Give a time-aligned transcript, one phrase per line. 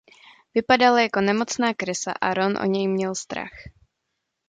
[0.53, 3.51] Vypadal jako nemocná krysa a Ron o něj měl strach.